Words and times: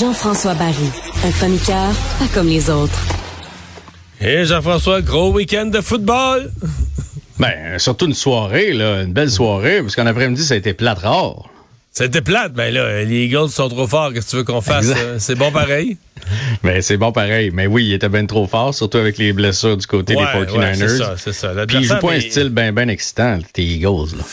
Jean-François 0.00 0.54
Barry, 0.54 0.74
un 1.24 1.30
chroniqueur 1.32 1.92
pas 2.18 2.26
comme 2.32 2.48
les 2.48 2.70
autres. 2.70 2.98
Et 4.20 4.44
Jean-François, 4.44 5.02
gros 5.02 5.32
week-end 5.32 5.66
de 5.66 5.82
football. 5.82 6.50
Ben, 7.38 7.78
surtout 7.78 8.06
une 8.06 8.14
soirée, 8.14 8.72
là, 8.72 9.02
une 9.02 9.12
belle 9.12 9.30
soirée, 9.30 9.82
parce 9.82 9.96
qu'en 9.96 10.06
après-midi, 10.06 10.42
ça 10.42 10.54
a 10.54 10.56
été 10.56 10.72
plate 10.72 11.00
rare. 11.00 11.50
C'était 11.98 12.20
plate, 12.20 12.52
ben 12.52 12.74
là, 12.74 13.04
les 13.04 13.24
Eagles 13.24 13.48
sont 13.48 13.70
trop 13.70 13.86
forts, 13.86 14.12
qu'est-ce 14.12 14.26
que 14.26 14.30
tu 14.32 14.36
veux 14.36 14.44
qu'on 14.44 14.60
fasse? 14.60 14.92
Euh, 14.94 15.16
c'est 15.18 15.34
bon 15.34 15.50
pareil? 15.50 15.96
ben, 16.62 16.82
c'est 16.82 16.98
bon 16.98 17.10
pareil, 17.10 17.50
mais 17.54 17.66
oui, 17.66 17.86
il 17.86 17.94
était 17.94 18.10
bien 18.10 18.26
trop 18.26 18.46
fort, 18.46 18.74
surtout 18.74 18.98
avec 18.98 19.16
les 19.16 19.32
blessures 19.32 19.78
du 19.78 19.86
côté 19.86 20.14
des 20.14 20.20
49ers. 20.20 20.58
Ouais, 20.58 20.74
c'est 20.74 20.88
ça, 20.88 21.14
c'est 21.16 21.32
ça. 21.32 21.54
Puis 21.66 21.78
il 21.78 21.84
joue 21.84 21.96
pas 21.96 22.12
un 22.12 22.20
style 22.20 22.50
bien 22.50 22.70
ben 22.74 22.90
excitant, 22.90 23.38
tes 23.50 23.62
Eagles, 23.62 24.14
là. 24.18 24.24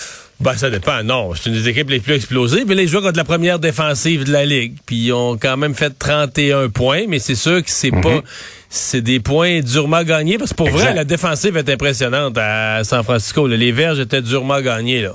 Ben, 0.42 0.58
ça 0.58 0.70
dépend. 0.70 1.04
Non, 1.04 1.32
c'est 1.36 1.52
une 1.52 1.56
des 1.56 1.70
équipes 1.70 1.90
les 1.90 2.02
plus 2.02 2.16
explosives. 2.16 2.66
Mais 2.68 2.76
les 2.76 2.86
joueurs 2.86 3.02
contre 3.02 3.16
la 3.16 3.24
première 3.24 3.60
défensive 3.60 4.26
de 4.26 4.34
la 4.34 4.44
Ligue. 4.44 4.74
Puis 4.86 4.98
ils 4.98 5.14
ont 5.14 5.38
quand 5.38 5.56
même 5.56 5.74
fait 5.74 5.98
31 5.98 6.68
points, 6.68 7.04
mais 7.08 7.20
c'est 7.20 7.36
sûr 7.36 7.64
que 7.64 7.72
c'est 7.72 7.92
pas... 7.92 8.16
Mhm. 8.16 8.22
C'est 8.68 9.02
des 9.02 9.22
points 9.22 9.62
durement 9.62 10.04
gagnés, 10.04 10.38
parce 10.38 10.50
que 10.50 10.56
pour 10.56 10.70
vrai, 10.70 10.94
la 10.94 11.06
défensive 11.06 11.56
est 11.56 11.70
impressionnante 11.70 12.38
à 12.38 12.84
San 12.84 13.04
Francisco. 13.04 13.48
Les 13.48 13.72
Verges 13.72 14.00
étaient 14.00 14.22
durement 14.22 14.60
gagnés, 14.60 15.04
là. 15.04 15.14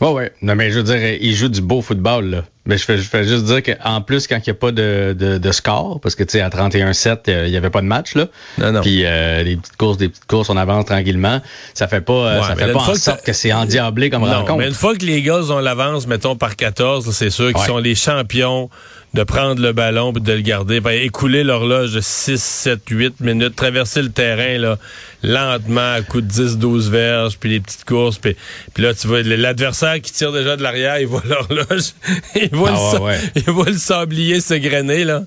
Oui, 0.00 0.08
oui. 0.14 0.22
Non, 0.42 0.54
mais 0.54 0.70
je 0.70 0.78
veux 0.78 0.84
dire, 0.84 1.18
il 1.20 1.34
joue 1.34 1.48
du 1.48 1.60
beau 1.60 1.82
football, 1.82 2.24
là. 2.30 2.44
Mais 2.66 2.76
je 2.76 2.84
fais, 2.84 2.98
je 2.98 3.02
fais 3.08 3.24
juste 3.24 3.44
dire 3.44 3.62
qu'en 3.62 4.02
plus, 4.02 4.26
quand 4.26 4.36
il 4.36 4.42
n'y 4.46 4.50
a 4.50 4.54
pas 4.54 4.70
de, 4.70 5.16
de, 5.18 5.38
de, 5.38 5.52
score, 5.52 5.98
parce 6.00 6.14
que, 6.14 6.22
tu 6.24 6.32
sais, 6.32 6.40
à 6.42 6.50
31-7, 6.50 7.20
euh, 7.28 7.46
il 7.46 7.50
n'y 7.50 7.56
avait 7.56 7.70
pas 7.70 7.80
de 7.80 7.86
match, 7.86 8.14
là. 8.14 8.26
Non, 8.58 8.70
non. 8.70 8.82
Puis, 8.82 9.06
euh, 9.06 9.42
des 9.42 9.56
petites 9.56 9.76
courses, 9.78 9.96
des 9.96 10.10
petites 10.10 10.26
courses, 10.26 10.50
on 10.50 10.58
avance 10.58 10.84
tranquillement. 10.84 11.40
Ça 11.72 11.88
fait 11.88 12.02
pas, 12.02 12.12
euh, 12.12 12.42
ça 12.42 12.56
fait 12.56 12.72
pas 12.72 12.78
en 12.80 12.94
sorte 12.94 13.24
que, 13.24 13.32
c'est 13.32 13.52
endiablé 13.54 14.10
comme 14.10 14.22
non, 14.22 14.32
rencontre. 14.32 14.58
Mais 14.58 14.68
une 14.68 14.74
fois 14.74 14.94
que 14.94 15.06
les 15.06 15.22
gars 15.22 15.40
ont 15.50 15.58
l'avance, 15.58 16.06
mettons, 16.06 16.36
par 16.36 16.54
14, 16.54 17.10
c'est 17.12 17.30
sûr 17.30 17.50
qu'ils 17.54 17.64
sont 17.64 17.78
les 17.78 17.94
champions 17.94 18.68
de 19.14 19.24
prendre 19.24 19.60
le 19.60 19.72
ballon 19.72 20.12
et 20.12 20.20
de 20.20 20.32
le 20.32 20.40
garder, 20.40 20.80
ben, 20.80 20.92
écouler 20.92 21.42
l'horloge 21.42 21.92
de 21.92 22.00
6, 22.00 22.40
7, 22.40 22.80
8 22.88 23.20
minutes, 23.20 23.56
traverser 23.56 24.02
le 24.02 24.10
terrain 24.10 24.56
là, 24.58 24.78
lentement 25.24 25.94
à 25.94 26.02
coup 26.02 26.20
de 26.20 26.26
10, 26.26 26.58
12 26.58 26.90
verges, 26.90 27.36
puis 27.38 27.50
les 27.50 27.60
petites 27.60 27.84
courses, 27.84 28.18
puis, 28.18 28.36
puis 28.72 28.84
là, 28.84 28.94
tu 28.94 29.08
vois 29.08 29.22
l'adversaire 29.22 30.00
qui 30.00 30.12
tire 30.12 30.30
déjà 30.30 30.56
de 30.56 30.62
l'arrière, 30.62 31.00
il 31.00 31.08
voit 31.08 31.22
l'horloge, 31.28 31.92
il, 32.52 32.58
voit 32.58 32.70
ah, 32.72 32.98
le, 32.98 33.40
il 33.40 33.50
voit 33.50 33.66
le 33.66 33.78
sablier 33.78 34.40
se 34.40 34.54
grainer, 34.54 35.04
là. 35.04 35.22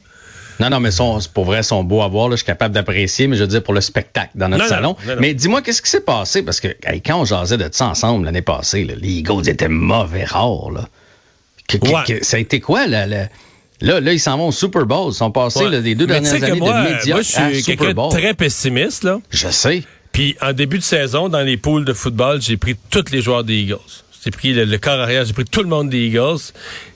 Non, 0.60 0.70
non, 0.70 0.80
mais 0.80 0.92
sont, 0.92 1.20
pour 1.34 1.46
vrai, 1.46 1.64
sont 1.64 1.84
beaux 1.84 2.04
à 2.04 2.08
voir. 2.08 2.30
Là, 2.30 2.36
je 2.36 2.38
suis 2.38 2.46
capable 2.46 2.76
d'apprécier, 2.76 3.28
mais 3.28 3.36
je 3.36 3.42
veux 3.42 3.48
dire 3.48 3.64
pour 3.64 3.74
le 3.74 3.82
spectacle 3.82 4.32
dans 4.36 4.50
notre 4.50 4.68
salon. 4.68 4.96
mais 5.20 5.34
dis-moi, 5.34 5.62
qu'est-ce 5.62 5.82
qui 5.82 5.90
s'est 5.90 6.02
passé? 6.02 6.44
Parce 6.44 6.60
que 6.60 6.68
quand 7.06 7.22
on 7.22 7.26
jasait 7.26 7.58
de 7.58 7.68
ça 7.72 7.88
ensemble 7.88 8.26
l'année 8.26 8.42
passée, 8.42 8.84
là, 8.84 8.94
les 8.96 9.10
Eagles 9.10 9.50
étaient 9.50 9.68
mauvais 9.68 10.26
rares. 10.26 10.72
Là. 10.72 10.88
ça 12.22 12.38
a 12.38 12.40
été 12.40 12.60
quoi, 12.60 12.88
là? 12.88 13.06
Là, 13.06 14.00
là, 14.00 14.14
ils 14.14 14.20
s'en 14.20 14.38
vont 14.38 14.48
au 14.48 14.52
Super 14.52 14.86
Bowl. 14.86 15.12
Ils 15.12 15.16
sont 15.16 15.32
passés 15.32 15.68
là, 15.68 15.82
des 15.82 15.96
deux 15.96 16.08
dernières 16.08 16.34
années 16.42 16.60
moi, 16.60 16.84
de 16.84 16.94
médias 16.94 17.16
moi, 17.16 17.22
je 17.24 17.60
suis 17.60 17.76
très 18.12 18.34
pessimiste. 18.34 19.04
Là. 19.04 19.20
Je 19.30 19.50
sais. 19.50 19.84
Puis 20.14 20.38
en 20.42 20.54
début 20.54 20.78
de 20.78 20.84
saison, 20.84 21.28
dans 21.28 21.42
les 21.42 21.58
poules 21.58 21.84
de 21.84 21.94
football, 21.94 22.42
j'ai 22.42 22.56
pris 22.56 22.76
tous 22.90 23.12
les 23.12 23.22
joueurs 23.22 23.44
des 23.44 23.56
Eagles. 23.56 23.78
J'ai 24.24 24.32
pris 24.32 24.54
le, 24.54 24.78
corps 24.78 25.00
arrière, 25.00 25.26
j'ai 25.26 25.34
pris 25.34 25.46
tout 25.46 25.62
le 25.62 25.68
monde 25.70 25.90
des 25.90 26.06
Eagles. 26.06 26.40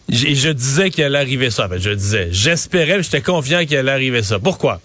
Et 0.09 0.35
je 0.35 0.49
disais 0.49 0.89
qu'il 0.89 1.03
allait 1.03 1.17
arriver 1.17 1.49
ça. 1.49 1.67
Ben, 1.67 1.79
je 1.79 1.89
disais, 1.89 2.29
j'espérais, 2.31 3.03
j'étais 3.03 3.21
confiant 3.21 3.65
qu'il 3.65 3.75
allait 3.75 3.91
arriver 3.91 4.23
ça. 4.23 4.39
Pourquoi? 4.39 4.79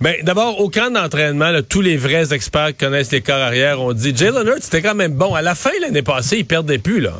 Ben, 0.00 0.14
d'abord, 0.22 0.60
au 0.60 0.68
camp 0.68 0.92
d'entraînement, 0.92 1.50
tous 1.68 1.80
les 1.80 1.96
vrais 1.96 2.32
experts 2.32 2.68
qui 2.68 2.84
connaissent 2.84 3.10
les 3.10 3.22
corps 3.22 3.40
arrière 3.40 3.80
ont 3.80 3.92
dit, 3.92 4.14
Jay 4.14 4.30
Leonard, 4.30 4.58
c'était 4.60 4.82
quand 4.82 4.94
même 4.94 5.14
bon. 5.14 5.34
À 5.34 5.42
la 5.42 5.54
fin, 5.54 5.70
l'année 5.80 6.02
passée, 6.02 6.38
il 6.38 6.46
perdait 6.46 6.78
plus, 6.78 7.00
là. 7.00 7.14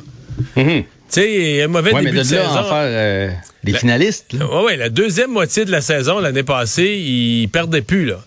Mm-hmm. 0.56 0.82
Tu 0.82 0.86
sais, 1.08 1.62
un 1.62 1.68
mauvais 1.68 1.92
début 1.94 2.18
de, 2.18 2.22
saison. 2.22 2.44
En 2.44 2.64
faire, 2.64 2.72
euh, 2.74 3.30
les 3.66 3.78
finalistes. 3.78 4.26
Oui, 4.32 4.64
ouais, 4.64 4.76
la 4.76 4.88
deuxième 4.88 5.30
moitié 5.30 5.64
de 5.64 5.70
la 5.70 5.80
saison, 5.80 6.18
l'année 6.20 6.42
passée, 6.42 6.96
il 6.96 7.48
perdait 7.48 7.82
plus. 7.82 8.06
là. 8.06 8.20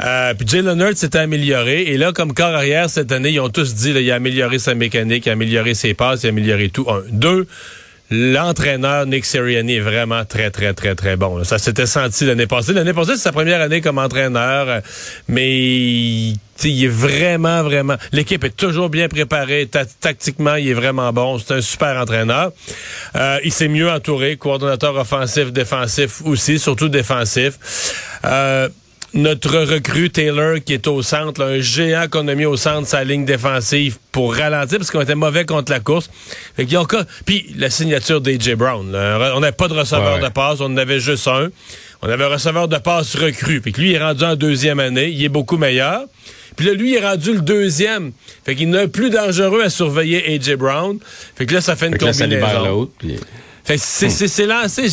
Euh, 0.00 0.34
puis 0.34 0.46
Jay 0.46 0.62
Leonard 0.62 0.96
s'était 0.96 1.18
amélioré. 1.18 1.82
Et 1.82 1.96
là, 1.98 2.12
comme 2.12 2.34
corps 2.34 2.54
arrière, 2.54 2.90
cette 2.90 3.12
année, 3.12 3.30
ils 3.30 3.40
ont 3.40 3.48
tous 3.48 3.74
dit 3.74 3.92
qu'il 3.92 4.10
a 4.10 4.14
amélioré 4.16 4.58
sa 4.58 4.74
mécanique, 4.74 5.26
il 5.26 5.30
a 5.30 5.32
amélioré 5.32 5.74
ses 5.74 5.94
passes, 5.94 6.22
il 6.24 6.26
a 6.26 6.28
amélioré 6.30 6.68
tout. 6.68 6.86
Un. 6.88 7.02
Deux, 7.10 7.46
l'entraîneur 8.10 9.06
Nick 9.06 9.24
Sirianni 9.24 9.76
est 9.76 9.80
vraiment 9.80 10.24
très, 10.24 10.50
très, 10.50 10.74
très, 10.74 10.94
très 10.94 11.16
bon. 11.16 11.42
Ça 11.44 11.58
s'était 11.58 11.86
senti 11.86 12.24
l'année 12.24 12.46
passée. 12.46 12.72
L'année 12.72 12.92
passée, 12.92 13.12
c'est 13.16 13.22
sa 13.22 13.32
première 13.32 13.60
année 13.60 13.80
comme 13.80 13.98
entraîneur, 13.98 14.82
mais 15.28 16.34
il 16.62 16.84
est 16.84 16.88
vraiment, 16.88 17.62
vraiment... 17.62 17.96
L'équipe 18.12 18.44
est 18.44 18.56
toujours 18.56 18.90
bien 18.90 19.08
préparée. 19.08 19.68
tactiquement, 20.00 20.56
il 20.56 20.68
est 20.68 20.74
vraiment 20.74 21.12
bon. 21.12 21.38
C'est 21.38 21.54
un 21.54 21.60
super 21.60 21.96
entraîneur. 21.96 22.52
Euh, 23.16 23.38
il 23.44 23.52
s'est 23.52 23.68
mieux 23.68 23.90
entouré. 23.90 24.36
Coordonnateur 24.36 24.96
offensif, 24.96 25.52
défensif 25.52 26.22
aussi, 26.24 26.58
surtout 26.58 26.88
défensif. 26.88 27.54
Euh, 28.24 28.68
notre 29.14 29.58
recrue 29.58 30.10
Taylor 30.10 30.56
qui 30.64 30.74
est 30.74 30.86
au 30.86 31.02
centre, 31.02 31.42
un 31.42 31.60
géant 31.60 32.06
qu'on 32.10 32.26
a 32.28 32.34
mis 32.34 32.44
au 32.44 32.56
centre 32.56 32.86
sa 32.86 33.04
ligne 33.04 33.24
défensive 33.24 33.98
pour 34.12 34.34
ralentir 34.34 34.78
parce 34.78 34.90
qu'on 34.90 35.00
était 35.00 35.14
mauvais 35.14 35.44
contre 35.44 35.72
la 35.72 35.80
course. 35.80 36.10
Fait 36.56 36.76
ont 36.76 36.86
puis 37.24 37.54
la 37.56 37.70
signature 37.70 38.20
d'AJ 38.20 38.54
Brown. 38.54 38.94
On 38.94 39.40
n'avait 39.40 39.52
pas 39.52 39.68
de 39.68 39.74
receveur 39.74 40.18
de 40.18 40.28
passe, 40.28 40.60
on 40.60 40.66
en 40.66 40.76
avait 40.76 41.00
juste 41.00 41.28
un. 41.28 41.48
On 42.02 42.08
avait 42.08 42.24
un 42.24 42.28
receveur 42.28 42.68
de 42.68 42.76
passe 42.76 43.16
recrue. 43.16 43.60
Puis 43.60 43.72
lui 43.72 43.90
il 43.90 43.94
est 43.94 44.02
rendu 44.02 44.24
en 44.24 44.36
deuxième 44.36 44.80
année, 44.80 45.08
il 45.08 45.24
est 45.24 45.28
beaucoup 45.28 45.56
meilleur. 45.56 46.04
Puis 46.56 46.66
là, 46.66 46.74
lui, 46.74 46.92
il 46.92 46.96
est 46.96 47.04
rendu 47.04 47.32
le 47.32 47.40
deuxième. 47.40 48.12
Fait 48.44 48.54
qu'il 48.54 48.70
n'est 48.70 48.88
plus 48.88 49.10
dangereux 49.10 49.62
à 49.62 49.70
surveiller 49.70 50.34
AJ 50.34 50.54
Brown. 50.54 50.98
Fait 51.34 51.46
que 51.46 51.54
là, 51.54 51.60
ça 51.60 51.74
fait 51.74 51.88
une 51.88 51.98
combinaison. 51.98 52.88
Fait 53.00 53.18
c'est, 53.64 54.10
c'est 54.10 54.46
lancé. 54.46 54.88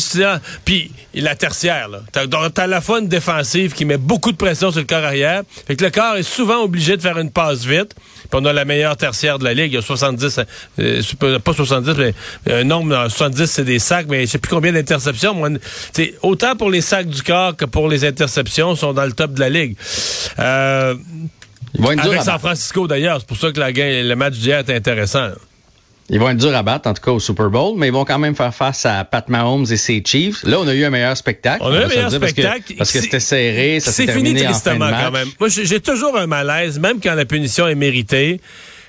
Puis 0.64 0.90
la 1.14 1.34
tertiaire, 1.34 1.88
là. 1.88 2.00
T'as, 2.10 2.26
t'as 2.50 2.66
la 2.66 2.80
fois 2.80 3.00
une 3.00 3.08
défensive 3.08 3.72
qui 3.74 3.84
met 3.84 3.98
beaucoup 3.98 4.32
de 4.32 4.36
pression 4.36 4.70
sur 4.70 4.80
le 4.80 4.86
corps 4.86 5.04
arrière. 5.04 5.42
Fait 5.66 5.76
que 5.76 5.84
le 5.84 5.90
corps 5.90 6.16
est 6.16 6.22
souvent 6.22 6.62
obligé 6.62 6.96
de 6.96 7.02
faire 7.02 7.18
une 7.18 7.30
passe 7.30 7.64
vite. 7.64 7.94
Puis 7.94 8.40
on 8.40 8.44
a 8.44 8.52
la 8.52 8.64
meilleure 8.64 8.96
tertiaire 8.96 9.38
de 9.38 9.44
la 9.44 9.52
Ligue. 9.52 9.72
Il 9.72 9.74
y 9.74 9.78
a 9.78 9.82
70, 9.82 10.40
euh, 10.78 11.02
pas 11.44 11.52
70, 11.52 11.94
mais 11.98 12.14
un 12.52 12.64
nombre, 12.64 13.08
70 13.08 13.46
c'est 13.46 13.64
des 13.64 13.78
sacs, 13.78 14.06
mais 14.08 14.26
je 14.26 14.32
sais 14.32 14.38
plus 14.38 14.50
combien 14.50 14.72
d'interceptions. 14.72 15.34
Moi, 15.34 15.50
autant 16.22 16.56
pour 16.56 16.70
les 16.70 16.80
sacs 16.80 17.08
du 17.08 17.22
corps 17.22 17.54
que 17.56 17.66
pour 17.66 17.88
les 17.88 18.04
interceptions 18.04 18.74
sont 18.74 18.94
dans 18.94 19.04
le 19.04 19.12
top 19.12 19.34
de 19.34 19.40
la 19.40 19.50
Ligue. 19.50 19.76
Euh, 20.38 20.94
avec 21.78 22.22
San 22.22 22.38
Francisco 22.38 22.86
d'ailleurs. 22.86 23.18
C'est 23.20 23.28
pour 23.28 23.36
ça 23.36 23.52
que 23.52 23.60
la, 23.60 23.70
le 23.70 24.14
match 24.14 24.34
d'hier 24.34 24.60
est 24.60 24.70
intéressant. 24.70 25.28
Ils 26.10 26.18
vont 26.18 26.28
être 26.28 26.36
durs 26.36 26.54
à 26.54 26.62
battre, 26.62 26.88
en 26.88 26.94
tout 26.94 27.02
cas, 27.02 27.12
au 27.12 27.20
Super 27.20 27.48
Bowl, 27.48 27.74
mais 27.78 27.86
ils 27.88 27.92
vont 27.92 28.04
quand 28.04 28.18
même 28.18 28.34
faire 28.34 28.54
face 28.54 28.84
à 28.84 29.04
Pat 29.04 29.28
Mahomes 29.28 29.66
et 29.70 29.76
ses 29.76 30.02
Chiefs. 30.04 30.42
Là, 30.44 30.58
on 30.60 30.68
a 30.68 30.74
eu 30.74 30.84
un 30.84 30.90
meilleur 30.90 31.16
spectacle. 31.16 31.62
On 31.64 31.72
a 31.72 31.80
eu 31.80 31.84
un 31.84 31.88
meilleur 31.88 32.12
spectacle. 32.12 32.74
Parce 32.76 32.92
que 32.92 33.00
c'était 33.00 33.20
serré, 33.20 33.80
ça 33.80 33.92
s'est 33.92 34.06
terminé 34.06 34.30
fini 34.30 34.44
tristement 34.44 34.90
quand 34.90 35.10
même. 35.10 35.28
Moi, 35.38 35.48
j'ai 35.48 35.80
toujours 35.80 36.16
un 36.16 36.26
malaise, 36.26 36.78
même 36.78 37.00
quand 37.00 37.14
la 37.14 37.24
punition 37.24 37.66
est 37.68 37.74
méritée, 37.74 38.40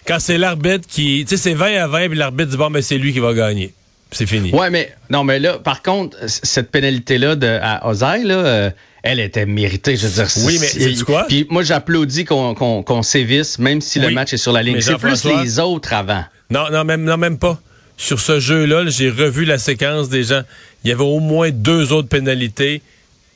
quand 0.05 0.19
c'est 0.19 0.37
l'arbitre 0.37 0.87
qui... 0.87 1.25
Tu 1.27 1.37
sais, 1.37 1.43
c'est 1.43 1.53
20 1.53 1.83
à 1.83 1.87
20, 1.87 2.09
puis 2.09 2.17
l'arbitre 2.17 2.51
dit, 2.51 2.57
bon, 2.57 2.69
mais 2.69 2.81
c'est 2.81 2.97
lui 2.97 3.13
qui 3.13 3.19
va 3.19 3.33
gagner. 3.33 3.73
C'est 4.11 4.27
fini. 4.27 4.51
Ouais, 4.51 4.69
mais 4.69 4.93
non, 5.09 5.23
mais 5.23 5.39
là, 5.39 5.59
par 5.59 5.81
contre, 5.81 6.17
cette 6.27 6.71
pénalité-là 6.71 7.35
de 7.35 7.59
à 7.61 7.87
Ozaï, 7.87 8.23
là, 8.23 8.35
euh, 8.35 8.69
elle 9.01 9.19
était 9.19 9.45
méritée. 9.45 9.97
Je 9.97 10.07
veux 10.07 10.23
dire, 10.23 10.31
oui, 10.45 10.57
mais 10.59 10.67
c'est 10.67 11.03
quoi? 11.03 11.25
Puis 11.27 11.47
moi, 11.49 11.63
j'applaudis 11.63 12.25
qu'on 12.25 12.53
qu'on 12.53 13.03
sévisse, 13.03 13.59
même 13.59 13.81
si 13.81 13.99
le 13.99 14.11
match 14.11 14.33
est 14.33 14.37
sur 14.37 14.51
la 14.51 14.63
ligne. 14.63 14.81
C'est 14.81 14.97
plus 14.97 15.25
les 15.25 15.59
autres 15.59 15.93
avant. 15.93 16.23
Non, 16.53 16.69
non, 16.71 16.83
même, 16.83 17.03
non, 17.03 17.17
même 17.17 17.39
pas. 17.39 17.59
Sur 17.97 18.19
ce 18.19 18.39
jeu-là, 18.39 18.85
j'ai 18.87 19.09
revu 19.09 19.43
la 19.43 19.57
séquence 19.57 20.07
des 20.09 20.23
gens. 20.23 20.43
Il 20.83 20.89
y 20.89 20.93
avait 20.93 21.03
au 21.03 21.19
moins 21.19 21.49
deux 21.49 21.91
autres 21.91 22.09
pénalités 22.09 22.83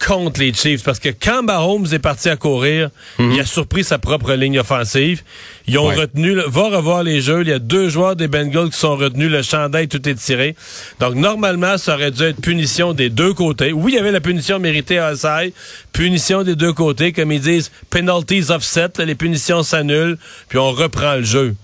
contre 0.05 0.39
les 0.39 0.53
Chiefs. 0.53 0.83
Parce 0.83 0.99
que 0.99 1.09
quand 1.09 1.41
Mahomes 1.41 1.87
est 1.91 1.99
parti 1.99 2.29
à 2.29 2.35
courir, 2.35 2.91
mhm. 3.17 3.31
il 3.31 3.39
a 3.39 3.45
surpris 3.45 3.83
sa 3.83 3.97
propre 3.97 4.33
ligne 4.33 4.59
offensive. 4.59 5.23
Ils 5.65 5.79
ont 5.79 5.87
retenu, 5.87 6.35
va 6.45 6.69
revoir 6.69 7.01
les 7.01 7.21
jeux. 7.21 7.41
Il 7.41 7.47
y 7.47 7.53
a 7.53 7.57
deux 7.57 7.89
joueurs 7.89 8.15
des 8.15 8.27
Bengals 8.27 8.69
qui 8.69 8.77
sont 8.77 8.95
retenus. 8.95 9.31
Le 9.31 9.41
chandail, 9.41 9.87
tout 9.87 10.07
est 10.07 10.13
tiré. 10.13 10.55
Donc, 10.99 11.15
normalement, 11.15 11.79
ça 11.79 11.95
aurait 11.95 12.11
dû 12.11 12.21
être 12.21 12.39
punition 12.39 12.93
des 12.93 13.09
deux 13.09 13.33
côtés. 13.33 13.71
Oui, 13.71 13.93
il 13.93 13.95
y 13.95 13.99
avait 13.99 14.11
la 14.11 14.21
punition 14.21 14.59
méritée 14.59 14.99
à 14.99 15.07
Asai. 15.07 15.53
Punition 15.91 16.43
des 16.43 16.55
deux 16.55 16.73
côtés. 16.73 17.13
Comme 17.13 17.31
ils 17.31 17.41
disent, 17.41 17.71
penalties 17.89 18.51
offset. 18.51 18.89
les 19.03 19.15
punitions 19.15 19.63
s'annulent. 19.63 20.19
Puis 20.49 20.59
on 20.59 20.71
reprend 20.71 21.15
le 21.15 21.23
jeu. 21.23 21.55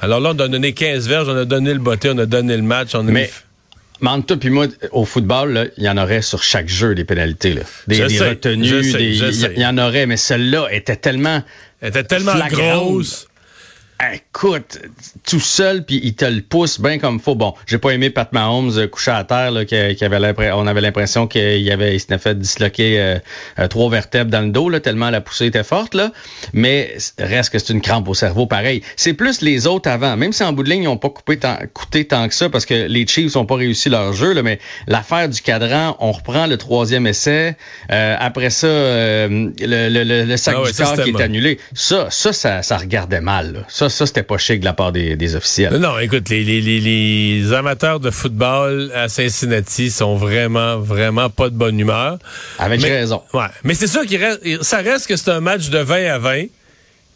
Alors 0.00 0.20
là, 0.20 0.30
on 0.34 0.38
a 0.38 0.48
donné 0.48 0.72
15 0.72 1.08
verges, 1.08 1.28
on 1.28 1.36
a 1.36 1.44
donné 1.44 1.72
le 1.72 1.80
botté, 1.80 2.10
on 2.10 2.18
a 2.18 2.26
donné 2.26 2.56
le 2.56 2.62
match. 2.62 2.94
On 2.94 3.06
a 3.06 3.10
mais, 3.10 3.30
Manta, 4.00 4.36
puis 4.36 4.50
moi, 4.50 4.66
au 4.92 5.04
football, 5.04 5.70
il 5.76 5.84
y 5.84 5.88
en 5.88 5.96
aurait 5.96 6.22
sur 6.22 6.42
chaque 6.42 6.68
jeu 6.68 6.94
des 6.94 7.04
pénalités. 7.04 7.54
Là. 7.54 7.62
Des, 7.86 8.02
retenues, 8.02 8.66
il 8.66 9.58
y, 9.58 9.66
en 9.66 9.78
aurait, 9.78 10.06
mais 10.06 10.16
celle-là 10.16 10.68
était 10.70 10.96
tellement. 10.96 11.42
Elle 11.80 11.88
était 11.88 12.04
tellement 12.04 12.34
grosse. 12.48 13.28
Écoute, 14.12 14.80
tout 15.24 15.40
seul, 15.40 15.84
puis 15.84 16.00
il 16.02 16.14
te 16.14 16.24
le 16.24 16.42
pousse 16.42 16.80
bien 16.80 16.98
comme 16.98 17.20
faut. 17.20 17.36
Bon, 17.36 17.54
j'ai 17.66 17.78
pas 17.78 17.90
aimé 17.90 18.10
Pat 18.10 18.30
Mahomes 18.32 18.76
euh, 18.76 18.88
couché 18.88 19.12
à 19.12 19.22
terre, 19.22 19.52
là, 19.52 19.64
qui, 19.64 19.76
avait 19.76 20.52
on 20.52 20.66
avait 20.66 20.80
l'impression 20.80 21.28
qu'il 21.28 21.70
avait, 21.70 21.94
il 21.94 22.00
s'était 22.00 22.18
fait 22.18 22.36
disloquer 22.36 23.00
euh, 23.00 23.18
euh, 23.60 23.68
trois 23.68 23.88
vertèbres 23.88 24.30
dans 24.30 24.40
le 24.40 24.50
dos, 24.50 24.68
là, 24.68 24.80
tellement 24.80 25.10
la 25.10 25.20
poussée 25.20 25.46
était 25.46 25.62
forte. 25.62 25.94
Là. 25.94 26.10
Mais 26.52 26.96
reste 27.18 27.52
que 27.52 27.58
c'est 27.60 27.72
une 27.72 27.80
crampe 27.80 28.08
au 28.08 28.14
cerveau, 28.14 28.46
pareil. 28.46 28.82
C'est 28.96 29.14
plus 29.14 29.40
les 29.42 29.68
autres 29.68 29.88
avant. 29.88 30.16
Même 30.16 30.32
si 30.32 30.42
en 30.42 30.52
bout 30.52 30.64
de 30.64 30.70
ligne, 30.70 30.82
ils 30.82 30.86
n'ont 30.86 30.96
pas 30.96 31.10
coupé 31.10 31.38
tant, 31.38 31.56
coûté 31.72 32.04
tant 32.04 32.26
que 32.28 32.34
ça, 32.34 32.50
parce 32.50 32.66
que 32.66 32.74
les 32.74 33.06
Chiefs 33.06 33.36
n'ont 33.36 33.46
pas 33.46 33.56
réussi 33.56 33.90
leur 33.90 34.12
jeu, 34.12 34.32
là, 34.32 34.42
mais 34.42 34.58
l'affaire 34.88 35.28
du 35.28 35.40
cadran, 35.40 35.96
on 36.00 36.10
reprend 36.10 36.46
le 36.46 36.56
troisième 36.58 37.06
essai. 37.06 37.56
après 37.88 38.50
ça, 38.50 38.66
le, 38.66 39.52
le, 39.58 40.24
le, 40.24 40.36
sac 40.36 40.56
ah 40.58 40.66
du 40.66 40.76
corps 40.76 41.04
qui 41.04 41.10
est 41.10 41.20
annulé. 41.22 41.60
Ça, 41.74 42.08
ça, 42.10 42.32
ça, 42.32 42.62
ça 42.62 42.76
regardait 42.76 43.20
mal. 43.20 43.52
Là. 43.52 43.60
Ça, 43.68 43.83
ça, 43.88 44.06
c'était 44.06 44.22
pas 44.22 44.38
chic 44.38 44.60
de 44.60 44.64
la 44.64 44.72
part 44.72 44.92
des, 44.92 45.36
officiels. 45.36 45.76
Non, 45.76 45.98
écoute, 45.98 46.28
les, 46.28 46.42
les, 46.42 47.52
amateurs 47.52 48.00
de 48.00 48.10
football 48.10 48.90
à 48.94 49.08
Cincinnati 49.08 49.90
sont 49.90 50.16
vraiment, 50.16 50.78
vraiment 50.78 51.30
pas 51.30 51.48
de 51.48 51.54
bonne 51.54 51.78
humeur. 51.78 52.18
Avec 52.58 52.82
raison. 52.82 53.22
Ouais. 53.32 53.46
Mais 53.62 53.74
c'est 53.74 53.86
sûr 53.86 54.04
qu'il 54.06 54.22
reste, 54.22 54.62
ça 54.62 54.78
reste 54.78 55.06
que 55.06 55.16
c'est 55.16 55.30
un 55.30 55.40
match 55.40 55.70
de 55.70 55.78
20 55.78 56.06
à 56.06 56.18
20. 56.18 56.44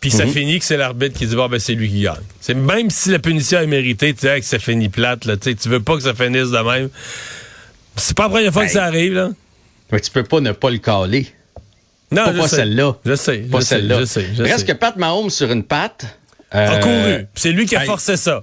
Puis 0.00 0.10
ça 0.12 0.26
mhm. 0.26 0.32
finit 0.32 0.58
que 0.60 0.64
c'est 0.64 0.76
l'arbitre 0.76 1.18
qui 1.18 1.26
dit 1.26 1.34
bon 1.34 1.48
ben 1.48 1.58
c'est 1.58 1.74
lui 1.74 1.88
qui 1.88 2.02
gagne. 2.02 2.14
C'est 2.40 2.54
même 2.54 2.88
si 2.88 3.10
la 3.10 3.18
punition 3.18 3.58
est 3.58 3.66
méritée, 3.66 4.14
tu 4.14 4.20
sais 4.20 4.38
que 4.38 4.46
ça 4.46 4.60
finit 4.60 4.88
plate 4.88 5.24
là, 5.24 5.36
tu 5.36 5.56
veux 5.64 5.80
pas 5.80 5.96
que 5.96 6.02
ça 6.02 6.14
finisse 6.14 6.50
de 6.50 6.58
même. 6.58 6.88
C'est 7.96 8.16
pas 8.16 8.24
la 8.24 8.28
première 8.28 8.52
fois 8.52 8.64
que 8.64 8.70
ça 8.70 8.84
arrive 8.84 9.14
là. 9.14 9.30
Mais 9.90 9.98
tu 9.98 10.10
peux 10.12 10.22
pas 10.22 10.40
ne 10.40 10.52
pas 10.52 10.70
le 10.70 10.78
caler. 10.78 11.26
Non, 12.10 12.32
pas, 12.32 12.48
celle-là. 12.48 12.96
Je 13.04 13.14
sais. 13.14 13.38
Pas 13.38 13.60
celle-là. 13.60 14.00
Je 14.00 14.04
sais. 14.06 14.26
Reste 14.38 14.66
que 14.66 14.72
Pat 14.72 14.96
Mahomes 14.96 15.30
sur 15.30 15.50
une 15.50 15.64
patte. 15.64 16.06
Euh, 16.54 16.68
a 16.68 16.78
couru. 16.78 17.26
C'est 17.34 17.52
lui 17.52 17.66
qui 17.66 17.76
a 17.76 17.80
forcé 17.80 18.16
ça. 18.16 18.42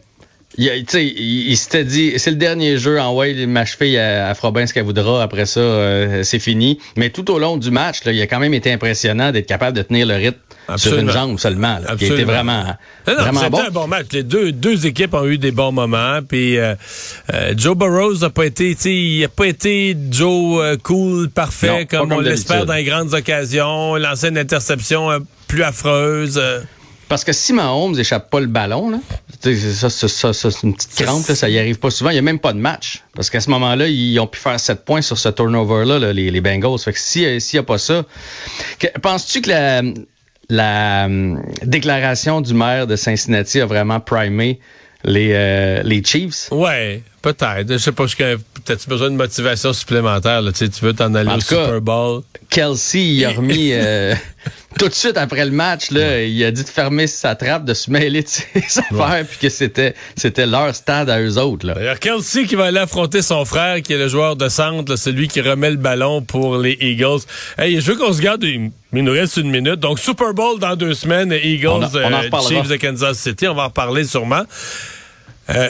Il, 0.57 0.85
il, 0.93 1.49
il 1.49 1.57
s'était 1.57 1.83
dit, 1.83 2.13
c'est 2.17 2.29
le 2.31 2.37
dernier 2.37 2.77
jeu, 2.77 2.99
en 2.99 3.13
ouais, 3.13 3.45
ma 3.45 3.65
cheville, 3.65 3.95
elle, 3.95 4.33
fera 4.35 4.51
bien 4.51 4.65
ce 4.65 4.73
qu'elle 4.73 4.85
voudra. 4.85 5.21
Après 5.21 5.45
ça, 5.45 5.59
euh, 5.59 6.23
c'est 6.23 6.39
fini. 6.39 6.79
Mais 6.95 7.09
tout 7.09 7.29
au 7.29 7.39
long 7.39 7.57
du 7.57 7.71
match, 7.71 8.05
là, 8.05 8.13
il 8.13 8.21
a 8.21 8.27
quand 8.27 8.39
même 8.39 8.53
été 8.53 8.71
impressionnant 8.71 9.31
d'être 9.31 9.47
capable 9.47 9.75
de 9.75 9.81
tenir 9.81 10.07
le 10.07 10.15
rythme 10.15 10.37
sur 10.77 10.97
une 10.97 11.11
jambe 11.11 11.39
seulement. 11.39 11.79
Là, 11.79 11.95
qui 11.97 12.05
a 12.05 12.13
été 12.13 12.23
vraiment, 12.23 12.63
non, 13.05 13.15
vraiment 13.15 13.49
bon. 13.49 13.59
un 13.59 13.69
bon 13.69 13.87
match. 13.87 14.07
Les 14.13 14.23
deux, 14.23 14.53
deux 14.53 14.85
équipes 14.85 15.13
ont 15.13 15.25
eu 15.25 15.37
des 15.37 15.51
bons 15.51 15.73
moments. 15.73 16.21
Puis 16.27 16.57
euh, 16.57 16.75
Joe 17.57 17.75
Burrows 17.75 18.19
n'a 18.19 18.29
pas 18.29 18.45
été, 18.45 18.75
il 18.85 19.23
a 19.25 19.27
pas 19.27 19.47
été 19.47 19.95
Joe 20.09 20.77
cool, 20.83 21.29
parfait, 21.29 21.85
comme, 21.85 22.13
on 22.13 22.19
l'espère 22.21 22.65
dans 22.65 22.75
les 22.75 22.85
grandes 22.85 23.13
occasions. 23.13 23.95
Lancé 23.95 24.29
une 24.29 24.37
interception 24.37 25.09
plus 25.47 25.63
affreuse. 25.63 26.41
Parce 27.07 27.23
que 27.23 27.33
si 27.33 27.53
Mahomes 27.53 27.95
n'échappe 27.95 28.29
pas 28.29 28.39
le 28.39 28.47
ballon, 28.47 28.89
là, 28.89 28.97
ça, 29.41 29.89
ça, 29.89 30.07
ça 30.07 30.33
c'est 30.33 30.63
une 30.63 30.73
petite 30.73 30.95
crampe, 30.95 31.23
ça 31.23 31.49
y 31.49 31.59
arrive 31.59 31.77
pas 31.77 31.91
souvent. 31.91 32.09
Il 32.09 32.13
n'y 32.13 32.19
a 32.19 32.23
même 32.23 32.39
pas 32.39 32.53
de 32.53 32.57
match. 32.57 33.03
Parce 33.15 33.29
qu'à 33.29 33.41
ce 33.41 33.49
moment-là, 33.51 33.87
ils 33.87 34.19
ont 34.19 34.27
pu 34.27 34.39
faire 34.39 34.59
7 34.59 34.83
points 34.83 35.01
sur 35.01 35.17
ce 35.17 35.29
turnover-là, 35.29 36.13
les, 36.13 36.31
les, 36.31 36.41
Bengals. 36.41 36.79
Fait 36.79 36.93
que 36.93 36.99
s'il 36.99 37.39
n'y 37.53 37.59
a 37.59 37.63
pas 37.63 37.77
ça, 37.77 38.05
penses-tu 39.01 39.41
que 39.41 39.49
la, 39.49 39.83
la 40.49 41.05
hum, 41.05 41.43
déclaration 41.63 42.41
du 42.41 42.53
maire 42.53 42.87
de 42.87 42.95
Cincinnati 42.95 43.61
a 43.61 43.65
vraiment 43.65 43.99
primé 43.99 44.59
les, 45.03 45.31
euh, 45.33 45.83
les 45.83 46.03
Chiefs? 46.03 46.49
Ouais, 46.51 47.03
peut-être. 47.21 47.71
Je 47.71 47.77
sais 47.77 47.91
pas, 47.91 48.05
peut-être 48.05 48.89
besoin 48.89 49.11
de 49.11 49.15
motivation 49.15 49.73
supplémentaire. 49.73 50.41
Là? 50.41 50.51
Tu, 50.51 50.59
sais, 50.59 50.69
tu 50.69 50.83
veux 50.83 50.93
t'en 50.93 51.13
aller 51.13 51.31
au 51.31 51.39
Super 51.39 51.81
Bowl? 51.81 52.23
Kelsey, 52.49 53.01
il 53.01 53.25
a 53.25 53.29
remis 53.29 53.69
euh, 53.73 54.15
tout 54.79 54.89
de 54.89 54.93
suite 54.93 55.17
après 55.17 55.45
le 55.45 55.51
match, 55.51 55.91
là, 55.91 56.23
il 56.23 56.43
a 56.43 56.51
dit 56.51 56.63
de 56.63 56.69
fermer 56.69 57.07
sa 57.07 57.35
trappe, 57.35 57.65
de 57.65 57.73
se 57.73 57.89
mêler 57.89 58.23
de 58.23 58.27
ses 58.27 58.45
affaires, 58.79 59.25
puis 59.27 59.37
que 59.39 59.49
c'était 59.49 59.95
c'était 60.15 60.45
leur 60.45 60.73
stade 60.75 61.09
à 61.09 61.21
eux 61.21 61.37
autres. 61.37 61.65
D'ailleurs, 61.65 61.99
Kelsey 61.99 62.45
qui 62.45 62.55
va 62.55 62.65
aller 62.65 62.79
affronter 62.79 63.21
son 63.21 63.45
frère, 63.45 63.81
qui 63.81 63.93
est 63.93 63.97
le 63.97 64.07
joueur 64.07 64.35
de 64.35 64.49
centre, 64.49 64.95
celui 64.95 65.27
qui 65.27 65.41
remet 65.41 65.71
le 65.71 65.77
ballon 65.77 66.21
pour 66.21 66.57
les 66.57 66.77
Eagles. 66.81 67.21
Hey, 67.57 67.79
je 67.79 67.91
veux 67.91 67.97
qu'on 67.97 68.13
se 68.13 68.21
garde 68.21 68.43
il 68.43 68.71
nous 69.03 69.11
reste 69.11 69.37
une 69.37 69.51
minute. 69.51 69.79
Donc, 69.79 69.99
Super 69.99 70.33
Bowl 70.33 70.59
dans 70.59 70.75
deux 70.75 70.93
semaines, 70.93 71.31
Eagles, 71.31 71.85
euh, 71.95 72.29
Chiefs 72.47 72.69
de 72.69 72.77
Kansas 72.77 73.17
City, 73.17 73.47
on 73.47 73.53
va 73.53 73.63
en 73.63 73.67
reparler 73.67 74.05
sûrement. 74.05 74.43
Euh, 75.49 75.69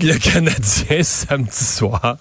le 0.00 0.18
Canadien 0.18 1.02
samedi 1.02 1.64
soir. 1.64 2.16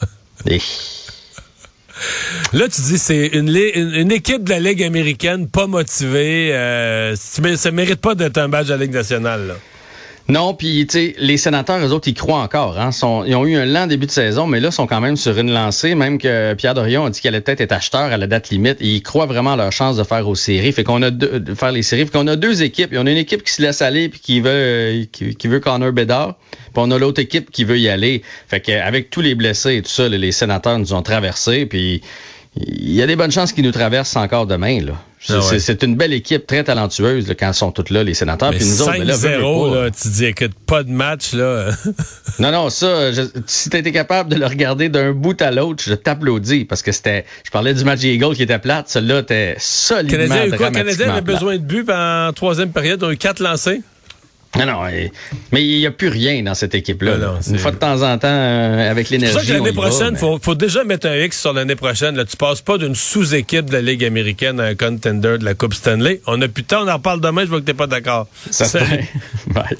Là, 2.54 2.68
tu 2.68 2.82
dis 2.82 2.98
c'est 2.98 3.28
une, 3.28 3.50
une, 3.50 4.12
équipe 4.12 4.44
de 4.44 4.50
la 4.50 4.60
Ligue 4.60 4.84
américaine 4.84 5.48
pas 5.48 5.68
motivée. 5.68 6.54
Euh, 6.54 7.16
ça 7.16 7.72
mérite 7.72 8.02
pas 8.02 8.16
d'être 8.16 8.38
un 8.38 8.50
badge 8.50 8.68
de 8.68 8.74
la 8.74 8.78
Ligue 8.78 8.94
nationale. 8.94 9.48
Là. 9.48 9.56
Non, 10.28 10.56
puis 10.56 10.88
tu 10.88 10.98
sais, 10.98 11.16
les 11.20 11.38
sénateurs, 11.38 11.78
eux 11.86 11.92
autres, 11.92 12.08
ils 12.08 12.16
croient 12.16 12.40
encore. 12.40 12.80
Hein, 12.80 12.90
ils 13.28 13.36
ont 13.36 13.46
eu 13.46 13.56
un 13.58 13.66
lent 13.66 13.86
début 13.86 14.08
de 14.08 14.12
saison, 14.12 14.48
mais 14.48 14.60
là, 14.60 14.72
sont 14.72 14.88
quand 14.88 15.00
même 15.00 15.18
sur 15.18 15.38
une 15.38 15.52
lancée. 15.52 15.94
Même 15.94 16.18
que 16.18 16.56
Pierre 16.56 16.74
Dorion 16.74 17.06
a 17.06 17.10
dit 17.12 17.22
qu'elle 17.22 17.36
allait 17.36 17.42
peut-être 17.42 17.62
être 17.62 17.72
acheteur 17.72 18.02
à 18.02 18.18
la 18.18 18.26
date 18.26 18.50
limite. 18.50 18.78
ils 18.80 19.04
croient 19.04 19.28
vraiment 19.28 19.54
à 19.54 19.56
leur 19.56 19.72
chance 19.72 19.98
de 19.98 20.04
faire 20.04 20.28
aux 20.28 20.34
séries. 20.34 20.72
Fait 20.72 20.84
qu'on 20.84 21.04
a 21.04 21.12
deux, 21.12 21.40
de 21.40 21.54
faire 21.54 21.72
les 21.72 21.84
séries. 21.84 22.06
Fait 22.06 22.12
qu'on 22.12 22.26
a 22.26 22.36
deux 22.36 22.64
équipes. 22.64 22.92
Et 22.94 22.98
on 22.98 23.06
a 23.06 23.12
une 23.12 23.18
équipe 23.18 23.44
qui 23.44 23.54
se 23.54 23.62
laisse 23.62 23.84
aller 23.84 24.10
puis 24.10 24.20
qui 24.20 24.40
veut 24.40 25.06
qui, 25.12 25.48
veut 25.48 25.60
Connor 25.60 25.92
Bedard. 25.92 26.38
Puis 26.52 26.74
on 26.78 26.90
a 26.90 26.98
l'autre 26.98 27.22
équipe 27.22 27.52
qui 27.52 27.64
veut 27.64 27.78
y 27.78 27.88
aller. 27.88 28.24
Fait 28.48 28.62
qu'avec 28.62 29.12
tous 29.12 29.22
les 29.22 29.36
blessés 29.36 29.76
et 29.76 29.82
tout 29.84 29.92
ça, 29.92 30.10
les 30.10 30.32
sénateurs 30.32 30.80
nous 30.80 30.94
ont 30.94 31.04
traversés. 31.04 31.68
Puis 31.68 32.02
il 32.58 32.94
y 32.94 33.02
a 33.02 33.08
des 33.08 33.16
bonnes 33.16 33.32
chances 33.32 33.52
qu'ils 33.52 33.66
nous 33.66 33.72
traversent 33.72 34.16
encore 34.16 34.48
demain. 34.48 34.80
Là. 34.82 34.94
Ah 35.30 35.40
c'est 35.58 35.84
une 35.84 35.96
belle 35.96 36.14
équipe, 36.14 36.46
très 36.46 36.64
talentueuse 36.64 37.34
quand 37.38 37.50
ils 37.50 37.54
sont 37.54 37.72
tous 37.72 37.92
là, 37.92 38.04
les 38.04 38.14
sénateurs. 38.14 38.52
Mais 38.52 38.58
puis 38.58 38.66
nous 38.66 38.76
5 38.76 39.04
0 39.04 39.74
là, 39.74 39.90
tu 39.90 40.08
dis, 40.08 40.26
écoute, 40.26 40.52
pas 40.66 40.84
de 40.84 40.92
match. 40.92 41.34
là. 41.34 41.72
non, 42.40 42.52
non, 42.52 42.70
ça, 42.70 43.12
si 43.48 43.70
tu 43.70 43.78
étais 43.78 43.92
capable 43.92 44.30
de 44.30 44.36
le 44.36 44.46
regarder 44.46 44.88
d'un 44.88 45.12
bout 45.12 45.42
à 45.42 45.52
l'autre, 45.52 45.84
je 45.86 45.96
t'applaudis 45.96 46.66
parce 46.66 46.82
que 46.82 46.92
c'était. 46.92 47.26
Je 47.44 47.52
parlais 47.52 47.74
du 47.74 47.84
match 47.84 48.04
Eagle 48.04 48.36
qui 48.36 48.44
était 48.44 48.60
plate. 48.60 48.90
Celui-là 48.90 49.20
était 49.20 49.56
solidement 49.58 50.28
Canadien, 50.28 50.58
quoi, 50.58 50.72
Canadien 50.72 51.10
avait 51.12 51.22
besoin 51.22 51.58
de 51.58 51.64
but 51.64 51.90
en 51.90 52.32
troisième 52.34 52.70
période. 52.72 53.04
On 53.04 53.10
a 53.10 53.14
eu 53.14 53.18
quatre 53.18 53.42
lancés. 53.42 53.82
Non, 54.58 54.66
non, 54.66 54.82
mais 55.52 55.66
il 55.66 55.80
n'y 55.80 55.86
a 55.86 55.92
plus 55.92 56.08
rien 56.08 56.42
dans 56.44 56.54
cette 56.54 56.76
équipe-là. 56.76 57.18
Une 57.48 57.58
fois 57.58 57.72
de 57.72 57.78
temps 57.78 58.02
en 58.02 58.18
temps, 58.18 58.28
euh, 58.28 58.90
avec 58.90 59.10
l'énergie. 59.10 59.34
C'est 59.34 59.46
ça 59.46 59.48
que 59.48 59.58
l'année 59.58 59.74
prochaine, 59.74 60.14
il 60.22 60.40
faut, 60.42 60.56
déjà 60.56 60.84
mettre 60.84 61.08
un 61.08 61.18
X 61.18 61.40
sur 61.40 61.54
l'année 61.54 61.76
prochaine. 61.76 62.16
Là, 62.16 62.26
tu 62.26 62.38
passes 62.38 62.62
pas 62.62 62.78
d'une 62.78 62.96
sous-équipe 62.96 63.66
de 63.66 63.74
la 63.74 63.82
Ligue 63.82 64.06
américaine 64.06 64.60
à 64.60 64.66
un 64.66 64.76
contender 64.76 65.38
de 65.38 65.46
la 65.46 65.54
Coupe 65.54 65.74
Stanley. 65.74 66.22
On 66.28 66.42
a 66.42 66.48
plus 66.48 66.64
de 66.64 66.68
temps, 66.68 66.86
on 66.86 66.88
en 66.88 67.00
parle 67.00 67.22
demain, 67.22 67.42
je 67.42 67.48
vois 67.48 67.60
que 67.60 67.66
tu 67.66 67.72
n'es 67.72 67.78
pas 67.78 67.88
d'accord. 67.88 68.28
Ça 68.52 68.66
Bye. 69.48 69.78